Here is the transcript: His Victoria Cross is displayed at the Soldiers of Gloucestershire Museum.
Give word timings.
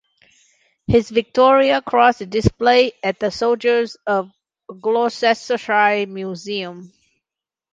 His 0.87 1.11
Victoria 1.11 1.79
Cross 1.79 2.21
is 2.21 2.27
displayed 2.27 2.93
at 3.03 3.19
the 3.19 3.29
Soldiers 3.29 3.97
of 4.07 4.31
Gloucestershire 4.67 6.07
Museum. 6.07 6.91